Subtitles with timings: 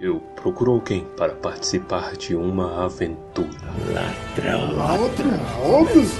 [0.00, 3.50] Eu procuro alguém para participar de uma aventura.
[3.92, 4.74] Ladrão.
[4.74, 6.10] Ladrões?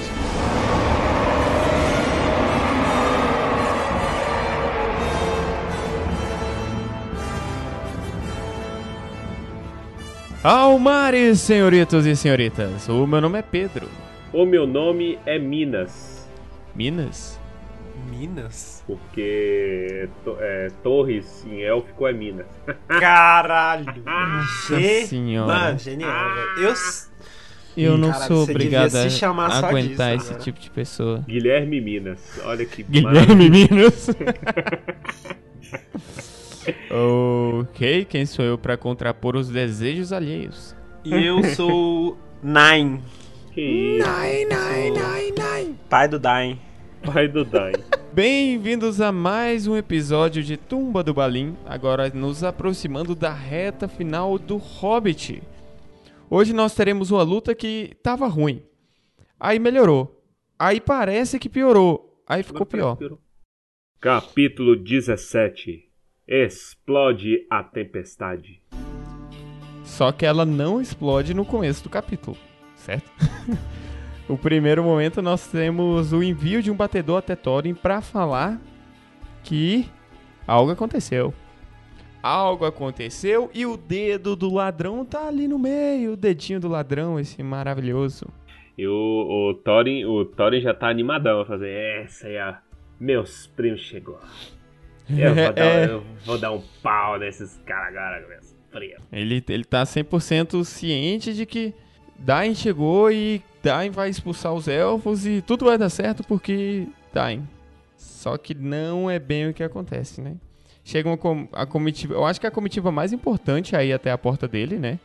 [10.43, 12.87] Almares, senhoritos e senhoritas.
[12.87, 13.89] O meu nome é Pedro.
[14.31, 16.29] O meu nome é Minas.
[16.75, 17.40] Minas?
[18.09, 18.83] Minas?
[18.87, 22.47] Porque to- é, Torres em élfico é Minas.
[22.87, 24.01] Caralho.
[24.05, 25.53] Nossa Ge- senhora.
[25.53, 26.67] Mano, genial, velho.
[26.69, 26.73] Eu.
[27.77, 31.23] Eu não Caralho, sou obrigado devia se chamar a aguentar disso esse tipo de pessoa.
[31.25, 32.19] Guilherme Minas.
[32.43, 34.09] Olha que Guilherme Minas.
[36.91, 40.75] ok, quem sou eu pra contrapor os desejos alheios?
[41.05, 42.17] E eu sou.
[42.43, 43.01] Nine.
[43.53, 44.07] Que isso,
[45.89, 46.59] Pai do Dain.
[47.05, 47.73] Pai do Dain.
[48.13, 54.37] Bem-vindos a mais um episódio de Tumba do Balim, agora nos aproximando da reta final
[54.37, 55.41] do Hobbit.
[56.29, 58.61] Hoje nós teremos uma luta que tava ruim,
[59.39, 60.23] aí melhorou,
[60.57, 62.97] aí parece que piorou, aí ficou pior.
[63.99, 65.89] Capítulo 17.
[66.27, 68.61] Explode a tempestade.
[69.83, 72.37] Só que ela não explode no começo do capítulo,
[72.75, 73.11] certo?
[74.31, 78.59] o primeiro momento nós temos o envio de um batedor até Thorin pra falar
[79.43, 79.89] que
[80.47, 81.33] algo aconteceu.
[82.23, 87.19] Algo aconteceu e o dedo do ladrão tá ali no meio, o dedinho do ladrão,
[87.19, 88.27] esse maravilhoso.
[88.77, 88.91] E o,
[89.49, 91.69] o Thorin, o Thorin já tá animadão a fazer
[92.03, 92.53] essa aí, ó.
[92.99, 94.19] Meus primos chegou.
[95.09, 95.85] Eu vou, dar, É.
[95.89, 99.03] eu vou dar um pau nesses caras agora, meus primos.
[99.11, 101.73] Ele, ele tá 100% ciente de que
[102.23, 107.47] Dain chegou e Dain vai expulsar os elfos e tudo vai dar certo porque Dain.
[107.97, 110.35] Só que não é bem o que acontece, né?
[110.83, 114.11] Chega uma com- a comitiva, eu acho que é a comitiva mais importante aí até
[114.11, 114.99] a porta dele, né?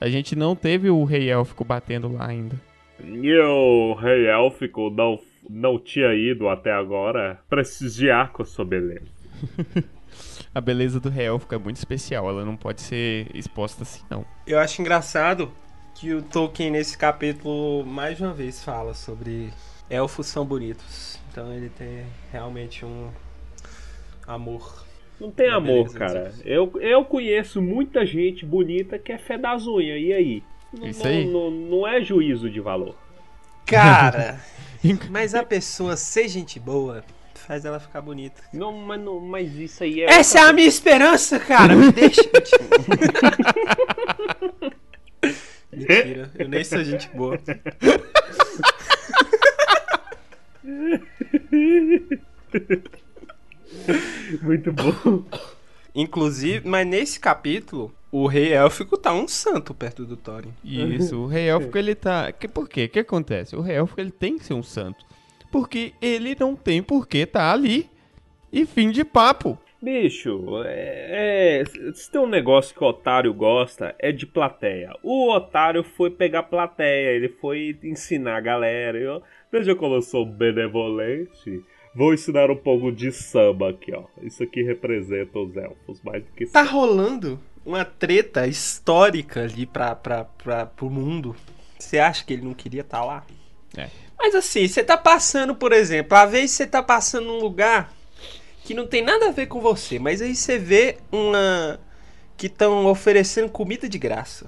[0.00, 2.56] A gente não teve o rei élfico batendo lá ainda.
[3.02, 9.06] E o rei élfico não, não tinha ido até agora prestigiar com a sua beleza.
[10.54, 14.22] A beleza do rei élfico é muito especial, ela não pode ser exposta assim, não.
[14.46, 15.50] Eu acho engraçado
[16.02, 19.52] que o Tolkien, nesse capítulo, mais uma vez fala sobre
[19.88, 21.16] elfos são bonitos.
[21.30, 23.08] Então ele tem realmente um
[24.26, 24.84] amor.
[25.20, 26.34] Não tem amor, beleza, cara.
[26.44, 30.02] Eu, eu conheço muita gente bonita que é fé das unhas.
[30.02, 30.42] E aí?
[30.76, 31.24] Não- Isso não, aí.
[31.24, 32.96] Não, não é juízo de valor.
[33.64, 34.40] Cara,
[35.08, 38.42] mas a pessoa ser gente boa faz ela ficar bonita.
[38.52, 40.06] Não, mas, não, mas isso aí é.
[40.06, 41.76] Essa é a minha esperança, cara.
[41.76, 42.22] Me deixa.
[45.72, 47.38] Mentira, eu nem sou gente boa.
[54.42, 55.24] Muito bom.
[55.94, 60.52] Inclusive, mas nesse capítulo, o rei élfico tá um santo perto do Thorin.
[60.62, 62.30] Isso, o rei élfico ele tá.
[62.32, 62.84] Que, por quê?
[62.84, 63.56] O que acontece?
[63.56, 65.04] O rei élfico ele tem que ser um santo.
[65.50, 67.90] Porque ele não tem por que tá ali.
[68.52, 69.58] E fim de papo.
[69.82, 74.92] Bicho, é, é, se tem um negócio que o otário gosta, é de plateia.
[75.02, 78.96] O otário foi pegar plateia, ele foi ensinar a galera.
[78.96, 81.64] Eu, veja como eu sou benevolente.
[81.96, 84.04] Vou ensinar um pouco de samba aqui, ó.
[84.22, 89.96] Isso aqui representa os elfos, mais do que Tá rolando uma treta histórica ali pra,
[89.96, 91.34] pra, pra, pro mundo.
[91.76, 93.26] Você acha que ele não queria estar lá?
[93.76, 93.88] É.
[94.16, 97.92] Mas assim, você tá passando, por exemplo, às vezes você tá passando num lugar
[98.64, 101.78] que não tem nada a ver com você, mas aí você vê uma.
[102.36, 104.46] que estão oferecendo comida de graça.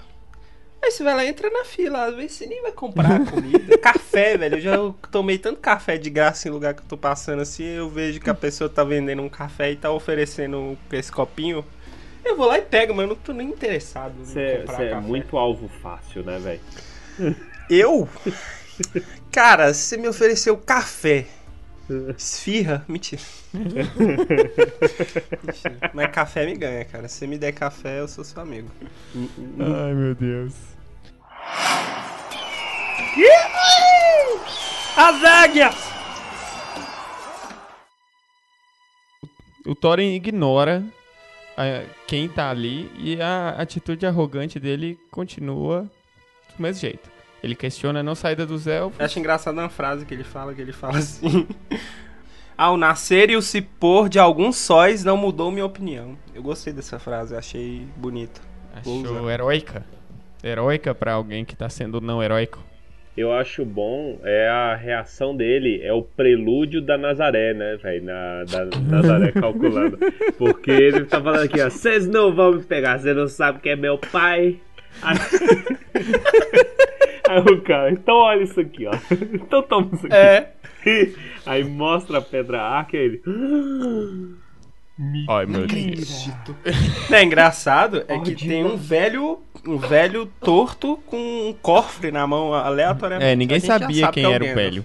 [0.83, 3.77] Aí você vai lá e entra na fila, às vezes você nem vai comprar comida.
[3.79, 4.57] café, velho.
[4.57, 4.77] Eu já
[5.11, 8.29] tomei tanto café de graça em lugar que eu tô passando assim, eu vejo que
[8.29, 11.65] a pessoa tá vendendo um café e tá oferecendo esse copinho.
[12.23, 14.91] Eu vou lá e pego, mas eu não tô nem interessado em Você comprar é
[14.91, 15.07] café.
[15.07, 16.61] muito alvo fácil, né, velho?
[17.71, 18.09] Eu?
[19.33, 21.27] Cara, você me ofereceu café.
[22.17, 22.85] Esfirra?
[22.89, 23.21] Mentira.
[23.55, 23.91] Mentira.
[25.93, 27.09] Mas café me ganha, cara.
[27.09, 28.71] Se você me der café, eu sou seu amigo.
[29.15, 30.55] Ai, meu Deus.
[34.97, 35.75] As águias!
[39.67, 40.85] O Thorin ignora
[41.57, 45.91] a- quem tá ali e a atitude arrogante dele continua
[46.57, 47.11] do mesmo jeito.
[47.45, 48.99] Ele questiona a não saída dos elfos.
[48.99, 51.47] Eu acho engraçado uma frase que ele fala, que ele fala assim...
[52.57, 56.17] Ao nascer e o se pôr de alguns sóis não mudou minha opinião.
[56.33, 58.41] Eu gostei dessa frase, achei bonita.
[58.73, 59.85] Achou heróica.
[60.43, 62.63] Heróica pra alguém que tá sendo não heróico.
[63.17, 68.05] eu acho bom é a reação dele, é o prelúdio da Nazaré, né, velho?
[68.05, 69.99] Na, da Nazaré calculando.
[70.39, 73.73] Porque ele tá falando aqui, ó, vocês não vão me pegar, você não sabe quem
[73.73, 74.61] é meu pai.
[77.29, 77.41] Aí...
[77.55, 78.93] O cara, então olha isso aqui, ó.
[79.33, 80.15] Então toma isso aqui.
[80.15, 80.53] É.
[81.47, 83.23] Aí mostra a pedra arca e ele.
[85.29, 86.29] Ai, meu Deus.
[87.11, 91.17] É engraçado é que tem um velho, um velho torto com
[91.49, 93.29] um cofre na mão aleatoriamente.
[93.33, 94.85] É, ninguém sabia sabe quem que é era o velho.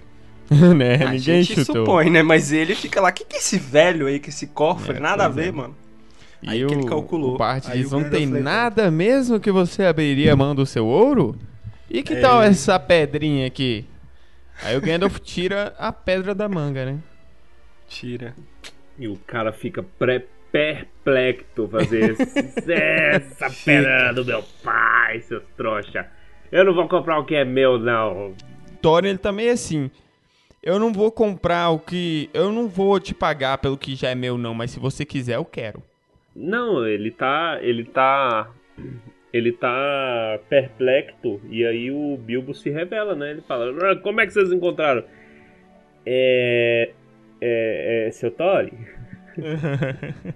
[0.76, 0.96] né?
[0.96, 1.86] A Ninguém gente chutou.
[1.86, 2.24] supõe, né?
[2.24, 4.98] Mas ele fica lá, o que, que é esse velho aí, com esse cofre?
[4.98, 5.52] É, Nada a ver, é.
[5.52, 5.76] mano.
[6.42, 7.38] E Aí que ele o- calculou.
[7.38, 10.88] O Aí diz, o não tem nada mesmo que você abriria a mão do seu
[10.88, 11.36] ouro?
[11.90, 12.22] E que É.
[12.22, 13.86] tal essa pedrinha aqui?
[14.64, 17.00] Aí o Gandalf tira a pedra da manga, né?
[17.88, 18.36] Tira.
[18.98, 22.16] E o cara fica pré perplexo fazer
[22.68, 26.08] essa pedra do meu pai, seus trouxa.
[26.52, 28.34] Eu não vou comprar o que é meu, não.
[28.82, 29.92] Thorin, ele também é assim.
[30.64, 32.30] Eu não vou comprar o que...
[32.34, 34.56] Eu não vou te pagar pelo que já é meu, não.
[34.56, 35.84] Mas se você quiser, eu quero.
[36.36, 37.60] Não, ele tá.
[37.62, 38.50] Ele tá.
[39.32, 41.40] Ele tá perplexo.
[41.50, 43.32] E aí o Bilbo se revela, né?
[43.32, 45.04] Ele fala: "Ah, Como é que vocês encontraram?
[46.06, 46.92] É.
[47.42, 48.08] É.
[48.08, 48.78] é seu Thorin?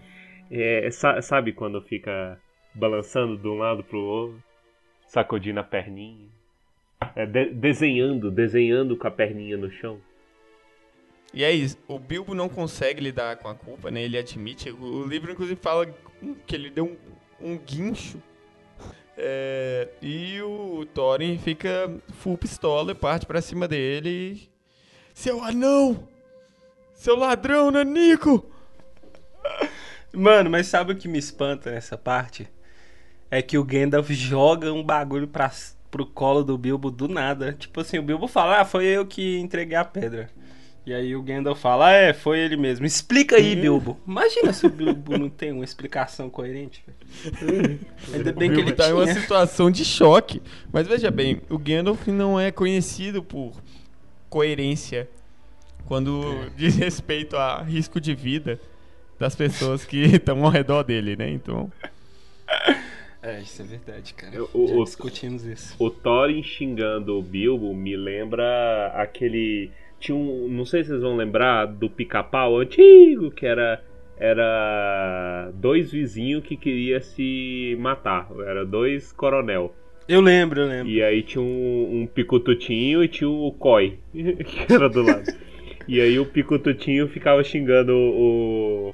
[0.56, 2.40] É, sa- sabe quando fica
[2.76, 4.44] balançando de um lado pro outro,
[5.08, 6.28] sacudindo a perninha,
[7.16, 10.00] É, de- desenhando, desenhando com a perninha no chão?
[11.34, 11.78] E é isso.
[11.88, 14.04] O Bilbo não consegue lidar com a culpa, né?
[14.04, 14.70] Ele admite.
[14.70, 15.88] O livro, inclusive, fala
[16.46, 16.86] que ele deu
[17.42, 18.22] um, um guincho.
[19.18, 24.10] É, e o Thorin fica full pistola e parte pra cima dele.
[24.10, 24.50] e,
[25.14, 26.08] Seu anão!
[26.94, 28.46] Seu ladrão, Nanico!
[30.12, 32.48] Mano, mas sabe o que me espanta nessa parte?
[33.30, 35.52] É que o Gandalf joga um bagulho pra,
[35.90, 37.54] pro colo do Bilbo do nada.
[37.54, 40.30] Tipo assim, o Bilbo fala, ah, foi eu que entreguei a pedra.
[40.86, 42.86] E aí o Gandalf fala, ah, é, foi ele mesmo.
[42.86, 43.98] Explica aí, Bilbo.
[44.06, 46.84] Imagina se o Bilbo não tem uma explicação coerente,
[47.42, 47.80] velho.
[48.14, 49.16] Ainda bem o que Bilbo ele tá em uma tinha.
[49.22, 50.42] situação de choque.
[50.74, 53.54] Mas veja bem, o Gandalf não é conhecido por
[54.30, 55.08] coerência
[55.86, 58.60] quando diz respeito a risco de vida
[59.18, 61.30] das pessoas que estão ao redor dele, né?
[61.30, 61.72] Então,
[63.22, 64.36] É, isso é verdade, cara.
[64.36, 65.76] Eu- o- Já o- discutimos isso.
[65.80, 69.72] O Thorin xingando o Bilbo me lembra aquele.
[70.04, 70.50] Tinha um.
[70.50, 73.82] Não sei se vocês vão lembrar do pica-pau antigo, que era.
[74.18, 78.28] Era dois vizinhos que queria se matar.
[78.46, 79.74] Era dois coronel.
[80.08, 80.92] Eu lembro, eu lembro.
[80.92, 85.24] E aí tinha um, um picotutinho e tinha o Coi, que era do lado.
[85.88, 88.94] E aí o picotutinho ficava xingando o.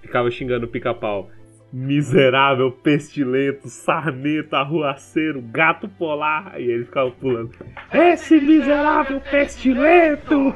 [0.00, 1.30] Ficava xingando o pica-pau.
[1.72, 6.58] Miserável, pestilento, sarnento, arruaceiro, gato polar.
[6.60, 7.52] E ele ficava pulando.
[7.92, 10.54] Esse miserável pestilento!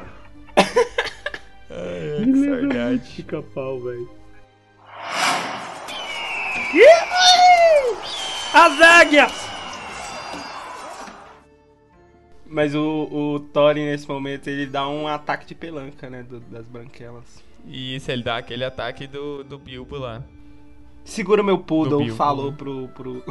[1.69, 4.09] é, Me que lembra muito pica-pau, velho.
[8.53, 9.51] As águias!
[12.45, 16.21] Mas o, o Thorin, nesse momento, ele dá um ataque de pelanca, né?
[16.23, 17.41] do- das branquelas.
[17.65, 20.21] E se ele dá aquele ataque do, do Bilbo lá.
[21.03, 22.57] Segura meu poodle, Bilbo, falou né?
[22.57, 22.87] pro.
[22.89, 23.23] pro...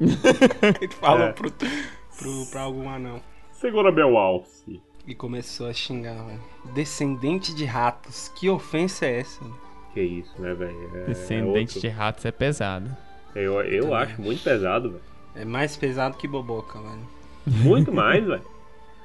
[0.00, 1.32] ele falou É.
[1.32, 3.20] pro, pro, pra algum anão.
[3.52, 4.80] Segura meu alce.
[5.06, 6.40] E começou a xingar, velho.
[6.74, 9.44] Descendente de ratos, que ofensa é essa?
[9.92, 10.90] Que isso, né, velho?
[10.96, 12.96] É- Descendente é de ratos é pesado.
[13.34, 15.02] Eu, eu acho muito pesado, velho.
[15.34, 17.06] É mais pesado que boboca, velho.
[17.46, 18.42] Muito mais, velho.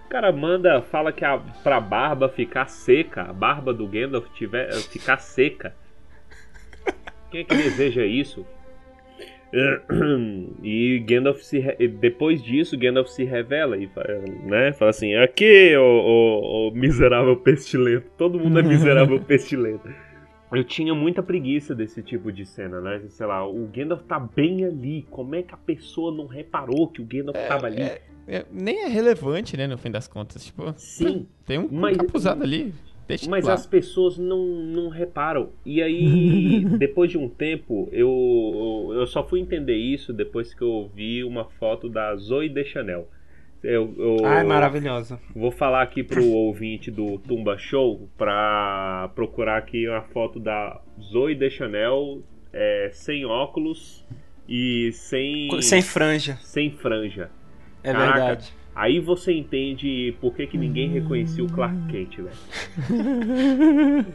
[0.05, 4.73] O cara manda, fala que a, pra barba ficar seca, a barba do Gandalf tiver,
[4.73, 5.75] ficar seca.
[7.45, 8.45] Quem é que deseja isso?
[10.63, 14.03] E Gandalf se re- depois disso, Gandalf se revela e fa-
[14.43, 18.09] né, fala assim: Aqui, ô, ô, ô miserável pestilento.
[18.17, 19.87] Todo mundo é miserável pestilento.
[20.51, 23.01] Eu tinha muita preguiça desse tipo de cena, né?
[23.09, 25.05] Sei lá, o Gandalf tá bem ali.
[25.11, 27.81] Como é que a pessoa não reparou que o Gandalf tava ali?
[27.81, 30.45] É, é, nem é relevante, né, no fim das contas.
[30.45, 31.27] Tipo, Sim.
[31.45, 32.73] tem um Mas- capuzado ali.
[33.07, 33.53] Deixa Mas lá.
[33.53, 35.49] as pessoas não, não reparam.
[35.65, 40.91] E aí, depois de um tempo, eu, eu só fui entender isso depois que eu
[40.93, 43.07] vi uma foto da Zoe Deschanel.
[43.63, 45.19] Eu, eu Ai, maravilhosa.
[45.35, 51.33] vou falar aqui pro ouvinte do Tumba Show pra procurar aqui uma foto da Zoe
[51.33, 52.21] Deschanel
[52.53, 54.05] é, sem óculos
[54.47, 56.37] e sem, Sem franja.
[56.41, 57.31] sem franja.
[57.83, 58.13] É Caraca.
[58.13, 58.53] verdade.
[58.77, 64.05] Aí você entende por que, que ninguém reconhecia o Clark Kent, velho.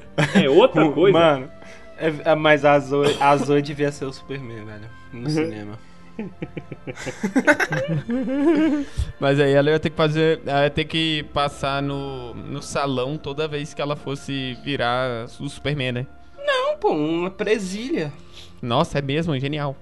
[0.41, 1.19] É outra coisa.
[1.19, 1.51] Mano,
[1.99, 4.89] é- é- mas a Zoe, a Zoe devia ser o Superman, velho.
[5.13, 5.77] No cinema.
[9.19, 10.41] Mas aí ela ia ter que fazer.
[10.47, 15.49] Ela ia ter que passar no, no salão toda vez que ela fosse virar o
[15.49, 16.07] Superman, né?
[16.47, 18.13] Não, pô, uma presilha.
[18.61, 19.75] Nossa, é mesmo, genial.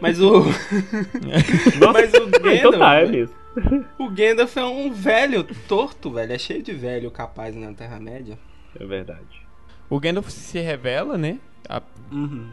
[0.00, 0.42] Mas o.
[1.92, 3.34] Mas o Então tá, é mesmo.
[3.98, 6.32] o Gandalf é um velho torto, velho.
[6.32, 8.38] É cheio de velho capaz na Terra-média.
[8.78, 9.42] É verdade.
[9.88, 11.38] O Gandalf se revela, né?
[11.68, 11.82] A-
[12.12, 12.48] Uhum.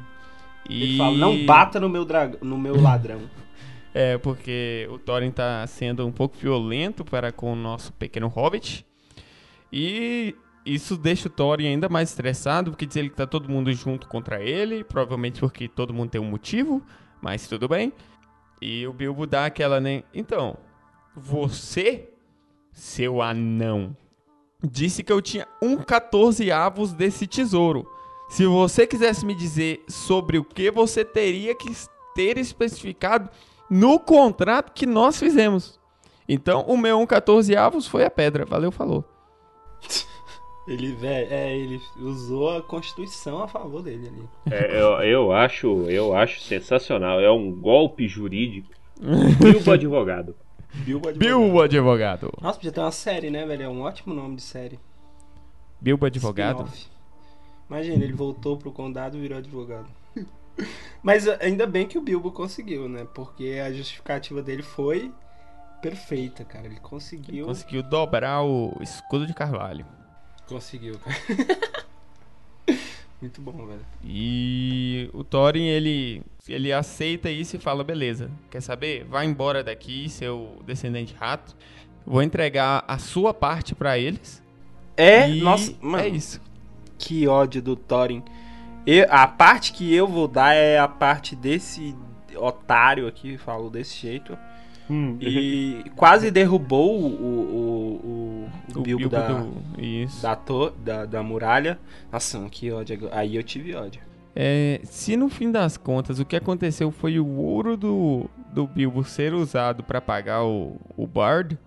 [0.70, 0.84] e...
[0.84, 2.38] Ele fala, não bata no meu, drag...
[2.42, 3.22] no meu ladrão.
[3.96, 8.84] É, porque o Thorin tá sendo um pouco violento para com o nosso pequeno hobbit.
[9.72, 13.72] E isso deixa o Thorin ainda mais estressado, porque diz ele que tá todo mundo
[13.72, 16.82] junto contra ele, provavelmente porque todo mundo tem um motivo,
[17.22, 17.94] mas tudo bem.
[18.60, 20.02] E o Bilbo dá aquela, né?
[20.12, 20.58] Então,
[21.16, 22.10] você,
[22.72, 23.96] seu anão,
[24.64, 27.88] disse que eu tinha um 14 avos desse tesouro.
[28.30, 31.72] Se você quisesse me dizer sobre o que você teria que
[32.16, 33.30] ter especificado
[33.70, 35.80] no contrato que nós fizemos.
[36.28, 38.46] Então, o meu 1 14 avos foi a pedra.
[38.46, 39.04] Valeu, falou.
[40.66, 44.30] Ele, velho, é, ele usou a Constituição a favor dele ali.
[44.50, 47.20] É, eu, eu acho, eu acho sensacional.
[47.20, 48.70] É um golpe jurídico.
[49.42, 50.34] Bilbo advogado.
[50.74, 51.20] Bilbo advogado.
[51.20, 52.34] Bilbo Advogado.
[52.42, 53.64] Nossa, podia ter uma série, né, velho?
[53.64, 54.80] É um ótimo nome de série.
[55.80, 56.68] Bilbo Advogado.
[57.70, 59.88] Imagina, ele voltou pro condado e virou advogado.
[61.02, 63.06] Mas ainda bem que o Bilbo conseguiu, né?
[63.14, 65.12] Porque a justificativa dele foi
[65.82, 66.66] perfeita, cara.
[66.66, 67.46] Ele conseguiu.
[67.46, 69.86] Conseguiu dobrar o escudo de carvalho.
[70.48, 71.18] Conseguiu, cara.
[73.24, 73.80] Muito bom, velho.
[74.04, 79.06] E o Thorin, ele, ele aceita isso e fala, beleza, quer saber?
[79.06, 81.56] Vai embora daqui, seu descendente rato.
[82.06, 84.44] Vou entregar a sua parte pra eles.
[84.98, 86.42] É, e nossa, mano, é isso.
[87.00, 88.22] que ódio do Thorin.
[88.86, 91.96] Eu- a parte que eu vou dar é a parte desse
[92.36, 94.38] otário aqui, falou desse jeito.
[95.22, 99.82] E quase derrubou o, o, o, o O Bilbo, Bilbo da, do...
[99.82, 100.22] Isso.
[100.22, 101.80] da, to- da, da muralha.
[102.12, 103.10] Nossa, que ódio.
[103.12, 104.02] Aí eu tive ódio.
[104.36, 109.04] É, se no fim das contas o que aconteceu foi o ouro do, do Bilbo
[109.04, 111.58] ser usado pra pagar o, o Bard,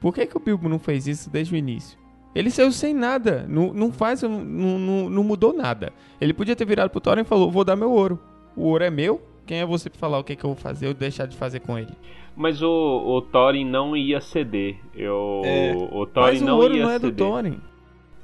[0.00, 1.96] por que, que o Bilbo não fez isso desde o início?
[2.34, 5.92] Ele saiu sem nada, não, não faz, não, não, não mudou nada.
[6.20, 8.20] Ele podia ter virado pro Thorin e falou, vou dar meu ouro.
[8.54, 10.88] O ouro é meu, quem é você pra falar o que, que eu vou fazer
[10.88, 11.92] ou deixar de fazer com ele?
[12.36, 14.76] Mas o, o Thorin não ia ceder.
[14.94, 15.72] Eu, É.
[15.92, 17.26] O Thorin Mas o não ouro ia não é do ceder.
[17.26, 17.60] Thorin.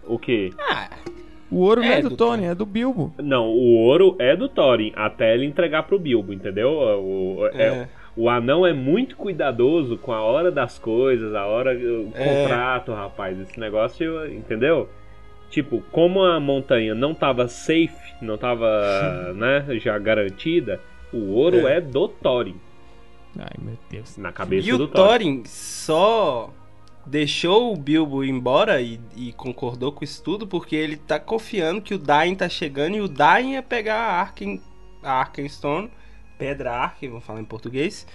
[0.04, 0.50] O quê?
[0.60, 0.90] Ah,
[1.50, 2.50] O ouro não É é do, do Thorin, Thorin.
[2.50, 3.14] é do Bilbo.
[3.18, 6.70] Não, o ouro é do Thorin, até ele entregar pro Bilbo, entendeu?
[6.72, 7.88] O, é- é.
[8.16, 12.42] o anão é muito cuidadoso com a hora das coisas, a hora, o É.
[12.42, 13.38] contrato, rapaz.
[13.40, 14.88] Esse negócio, entendeu?
[15.50, 18.66] Tipo, como a montanha não tava safe, não tava,
[19.36, 20.80] né, já garantida,
[21.12, 21.76] o ouro É.
[21.76, 22.56] é, do Thorin,
[23.38, 24.16] Ai, meu Deus.
[24.16, 25.36] na cabeça E o do Thorin.
[25.38, 26.50] Thorin só
[27.04, 31.94] deixou o Bilbo embora e, e concordou com isso tudo porque ele tá confiando que
[31.94, 34.60] o Dain tá chegando e o Dain ia pegar a Arken,
[35.02, 35.90] a Arkenstone,
[36.38, 38.06] Pedra Arken, vamos falar em português,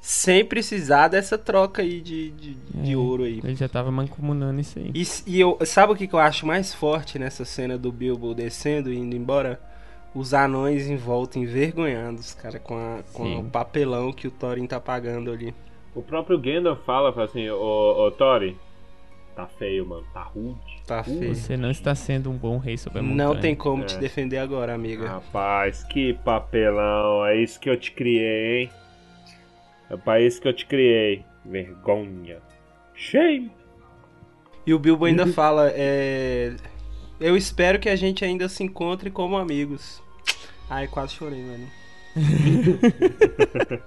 [0.00, 2.96] sem precisar dessa troca aí de, de, de É.
[2.96, 3.40] ouro aí.
[3.42, 4.92] Ele já tava mancomunando isso aí.
[4.94, 8.32] E, e eu, sabe o que, que eu acho mais forte nessa cena do Bilbo
[8.34, 9.60] descendo e indo embora?
[10.18, 14.80] Os anões em volta, envergonhados, cara, com, a, com o papelão que o Thorin tá
[14.80, 15.54] pagando ali.
[15.94, 18.56] O próprio Gandalf fala, fala assim, ô, ô Thorin,
[19.34, 20.82] tá feio, mano, tá rude.
[20.86, 21.34] Tá feio.
[21.34, 23.28] Você não está sendo um bom rei sobre a montanha.
[23.28, 23.98] Não tem como te É.
[23.98, 25.06] defender agora, amiga.
[25.06, 28.70] Rapaz, que papelão, é isso que eu te criei, hein?
[29.90, 31.24] É pra isso que eu te criei.
[31.44, 32.38] Vergonha.
[32.94, 33.52] Shame.
[34.66, 36.56] E o Bilbo ainda fala, é...
[37.20, 40.02] Eu espero que a gente ainda se encontre como amigos.
[40.68, 41.68] Ai, quase chorei, mano.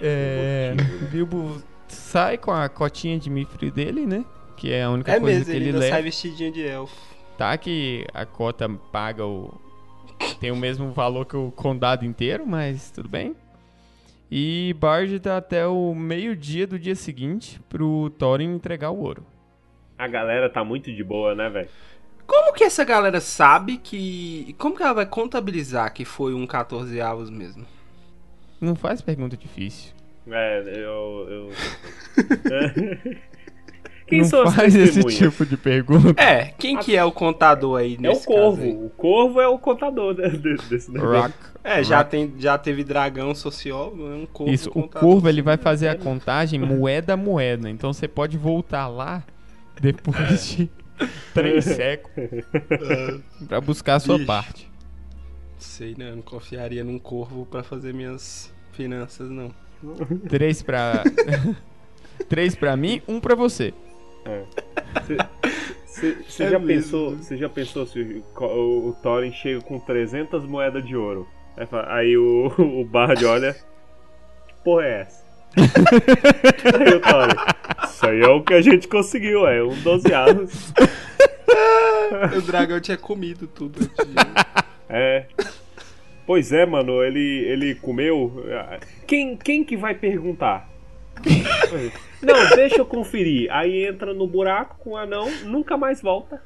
[0.00, 0.74] É,
[1.10, 4.24] Bilbo sai com a cotinha de mifre dele, né?
[4.56, 5.92] Que é a única É coisa mesmo, que ele ele, leva.
[5.94, 6.94] sai vestidinho de elfo.
[7.38, 9.54] Tá que a cota paga o.
[10.40, 13.34] Tem o mesmo valor que o condado inteiro, mas tudo bem.
[14.30, 19.24] E Bard dá até o meio-dia do dia seguinte pro Thorin entregar o ouro.
[19.98, 21.68] A galera tá muito de boa, né, velho?
[22.26, 24.54] Como que essa galera sabe que...
[24.58, 27.64] Como que ela vai contabilizar que foi um 14 avos mesmo?
[28.60, 29.92] Não faz pergunta difícil.
[30.28, 31.26] É, eu.
[31.28, 31.50] eu...
[34.06, 36.22] Quem não são faz esse tipo de pergunta.
[36.22, 38.72] É, quem que é o contador aí É nesse o caso aí?
[38.72, 38.86] Corvo.
[38.86, 41.22] O Corvo é o contador de- desse negócio.
[41.22, 41.34] Rock.
[41.64, 42.10] É, já, Rock.
[42.10, 45.96] tem, já teve dragão sociólogo, é um corvo Isso, o curvo ele vai fazer a
[45.96, 47.68] contagem moeda a moeda.
[47.68, 49.24] Então você pode voltar lá
[49.80, 50.70] depois de
[51.34, 52.44] três séculos
[53.48, 54.24] pra buscar a sua Ixi.
[54.26, 54.70] parte.
[55.58, 56.10] Sei, né?
[56.10, 59.50] Eu não confiaria num corvo pra fazer minhas finanças, não.
[60.28, 61.02] Três pra.
[62.28, 63.74] Três pra mim, um pra você.
[66.26, 66.66] Você É já mesmo.
[66.66, 71.26] pensou, você já pensou se o, o, o Thorin chega com 300 moedas de ouro?
[71.56, 75.25] Aí, aí o, o Bard olha, que porra é essa?
[75.56, 80.72] Aí isso aí é o que a gente conseguiu, é um 12 avos.
[82.36, 83.78] o dragão tinha comido tudo.
[84.88, 85.26] É.
[86.26, 88.44] Pois é, mano, ele, ele comeu.
[89.06, 90.68] Quem, quem que vai perguntar?
[92.20, 93.48] Não, deixa eu conferir.
[93.50, 96.42] Aí entra no buraco com o anão, nunca mais volta.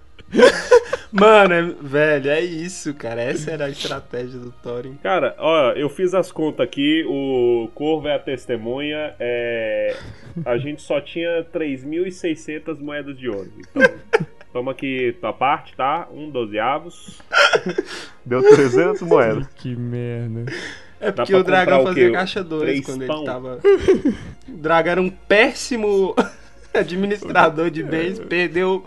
[1.12, 3.20] Mano, é- velho, é isso, cara.
[3.20, 4.96] Essa era a estratégia do Thorin.
[5.02, 9.96] Cara, ó, eu fiz as contas aqui, o Corvo é a testemunha, é...
[10.44, 13.50] a gente só tinha 3.600 moedas de ouro.
[13.58, 13.82] Então,
[14.52, 16.08] toma aqui tua parte, tá?
[16.12, 17.20] Um dozeavos.
[18.24, 19.46] Deu 300 moedas.
[19.56, 20.50] Que merda.
[21.00, 22.12] É porque o dragão o fazia quê?
[22.12, 23.16] caixa 2 Três quando pão?
[23.16, 23.60] ele tava.
[24.48, 26.14] O dragão era um péssimo
[26.74, 28.84] administrador de bens, perdeu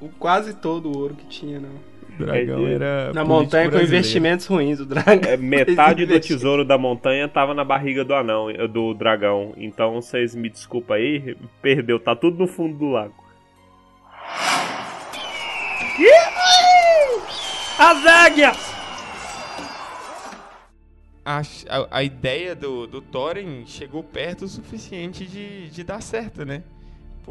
[0.00, 1.70] o- quase todo o ouro que tinha, não.
[2.18, 3.12] O dragão É, era.
[3.14, 3.84] Na montanha com brasileiro.
[3.96, 5.20] investimentos ruins, o dragão.
[5.30, 9.54] É, metade do tesouro da montanha tava na barriga do anão, do dragão.
[9.56, 13.14] Então vocês me desculpa aí, perdeu, tá tudo no fundo do lago.
[17.78, 18.70] As águias!
[21.24, 26.44] A, a, a ideia do, do Thorin chegou perto o suficiente de, de dar certo,
[26.44, 26.62] né?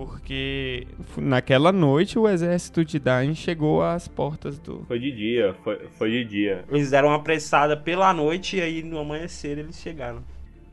[0.05, 0.87] Porque
[1.17, 4.85] naquela noite o exército de Dain chegou às portas do.
[4.87, 6.63] Foi de dia, foi, foi de dia.
[6.71, 10.23] Eles deram uma apressada pela noite e aí no amanhecer eles chegaram.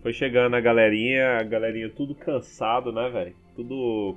[0.01, 3.35] Foi chegando a galerinha, a galerinha tudo cansado, né, velho?
[3.57, 4.17] Tudo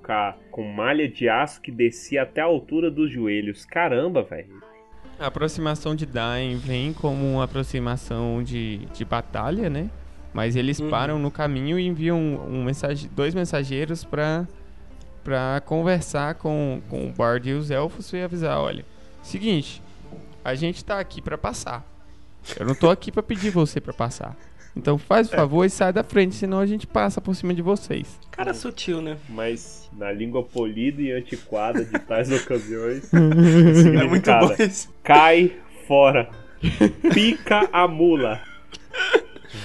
[0.52, 3.66] com malha de aço que descia até a altura dos joelhos.
[3.66, 4.62] Caramba, velho.
[5.18, 9.90] A aproximação de Dain vem como uma aproximação de, de batalha, né?
[10.32, 10.92] Mas eles Uhum.
[10.92, 14.48] param no caminho e enviam um mensage, dois mensageiros pra,
[15.30, 18.84] pra conversar com, com o Bard e os elfos e avisar: olha,
[19.22, 19.80] seguinte,
[20.44, 21.86] a gente tá aqui pra passar.
[22.60, 24.36] Eu não tô aqui pra pedir você pra passar.
[24.76, 27.62] Então faz o favor e sai da frente, senão a gente passa por cima de
[27.62, 28.20] vocês.
[28.32, 29.18] Cara sutil, né?
[29.30, 34.92] Mas na língua polida e antiquada de tais ocasiões, É muito bom isso.
[35.04, 35.56] cai
[35.88, 36.30] fora.
[37.14, 38.42] Pica a mula.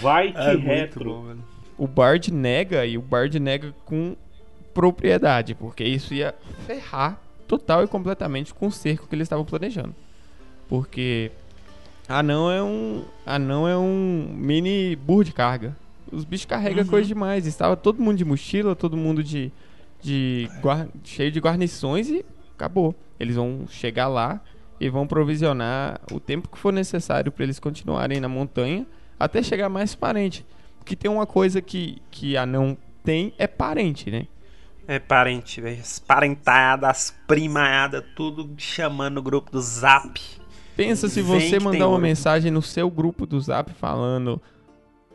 [0.02, 1.04] Vai-te É muito retro.
[1.04, 1.36] bom,
[1.78, 4.16] o Bard nega e o Bard nega com
[4.74, 6.34] propriedade, porque isso ia
[6.66, 9.94] ferrar total e completamente com o cerco que eles estavam planejando.
[10.68, 11.30] Porque
[12.08, 15.76] anão é um anão é um mini burro de carga.
[16.10, 16.90] Os bichos carregam Uhum.
[16.90, 17.46] coisa demais.
[17.46, 19.50] Estava todo mundo de mochila, todo mundo de,
[20.02, 20.48] de
[21.02, 22.94] cheio de guarnições e acabou.
[23.18, 24.40] Eles vão chegar lá
[24.80, 28.86] e vão provisionar o tempo que for necessário para eles continuarem na montanha
[29.18, 30.44] até chegar mais parente.
[30.78, 34.26] Porque tem uma coisa que, que anão tem, é parente, né?
[34.86, 35.80] É parente, velho.
[35.80, 40.20] As parentadas, as primaiadas, tudo chamando o grupo do Zap.
[40.76, 42.02] Pensa se Vem você mandar uma ouro.
[42.02, 44.40] mensagem no seu grupo do Zap falando: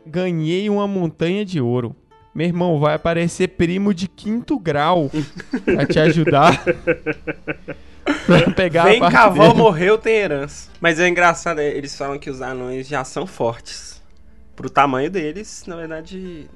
[0.06, 1.94] Ganhei uma montanha de ouro.
[2.34, 5.10] Meu irmão, vai aparecer primo de quinto grau
[5.64, 6.62] pra te ajudar.
[8.26, 9.54] pra pegar Vem a dele.
[9.54, 10.70] morreu, tem herança.
[10.80, 14.00] Mas é engraçado, é, eles falam que os anões já são fortes.
[14.54, 16.46] Pro tamanho deles, na verdade,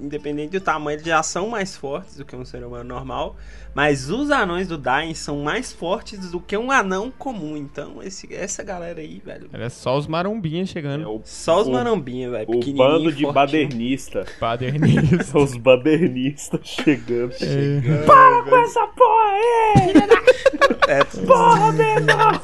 [0.00, 3.36] independente do tamanho, eles já são mais fortes do que um ser humano normal.
[3.74, 7.56] Mas os anões do Dain são mais fortes do que um anão comum.
[7.56, 9.48] Então, esse, essa galera aí, velho.
[9.52, 11.10] Era só os marombinhas É chegando.
[11.10, 12.46] o, Só os marambinha, velho.
[12.48, 14.24] o bando de badernista.
[14.40, 15.36] Badernista.
[15.38, 17.34] Os badernistas chegando.
[17.40, 18.04] É.
[18.06, 19.94] Para com essa porra aí!
[20.86, 22.40] É, Porra, menor!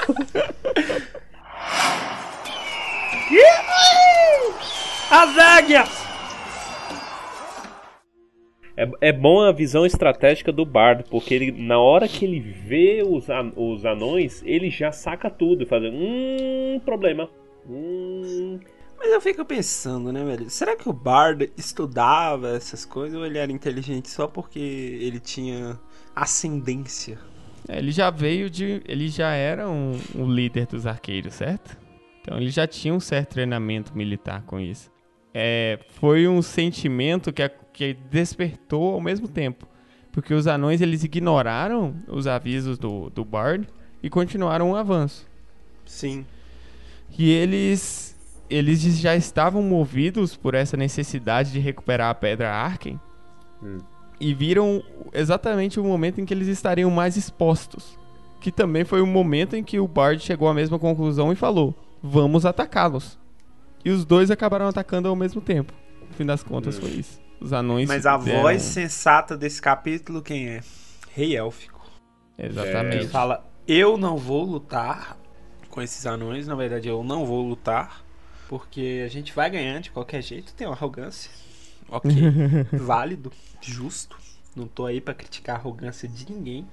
[5.11, 6.00] As águias!
[8.81, 13.03] É, é bom a visão estratégica do bardo, porque ele, na hora que ele vê
[13.07, 17.29] os, an- os anões, ele já saca tudo, fazendo hum, problema.
[17.69, 18.59] Hum,
[18.99, 20.49] Mas eu fico pensando, né, velho?
[20.51, 25.79] Será que o Bard estudava essas coisas ou ele era inteligente só porque ele tinha
[26.15, 27.19] ascendência?
[27.69, 28.83] É, Ele já veio de.
[28.87, 31.77] Ele já era um, um líder dos arqueiros, certo?
[32.21, 34.91] Então ele já tinha um certo treinamento militar com isso.
[35.33, 39.67] É, foi um sentimento que, a- que despertou ao mesmo tempo.
[40.13, 43.69] Porque os anões eles ignoraram os avisos do, do Bard
[44.03, 45.27] e continuaram o avanço.
[45.87, 46.27] Sim.
[47.17, 48.11] E eles.
[48.49, 52.99] Eles já estavam movidos por essa necessidade de recuperar a pedra Arken.
[53.63, 53.79] Hum.
[54.19, 57.97] E viram exatamente o momento em que eles estariam mais expostos.
[58.41, 61.73] Que também foi o momento em que o Bard chegou à mesma conclusão e falou:
[62.03, 63.17] vamos atacá-los.
[63.85, 65.73] E os dois acabaram atacando ao mesmo tempo.
[66.09, 67.21] No fim das contas foi isso.
[67.41, 67.89] Os anões.
[67.89, 70.61] Mas a deram- voz sensata desse capítulo, quem é?
[71.15, 71.81] Rei Élfico.
[72.39, 72.97] Exatamente.
[72.97, 75.17] Ele fala: Eu não vou lutar
[75.71, 76.47] com esses anões.
[76.47, 78.05] Na verdade, eu não vou lutar.
[78.49, 80.53] Porque a gente vai ganhar de qualquer jeito.
[80.55, 81.31] Tem uma arrogância.
[81.89, 82.11] Ok.
[82.73, 83.33] válido.
[83.61, 84.17] Justo.
[84.57, 86.67] Não tô aí pra criticar a arrogância de ninguém.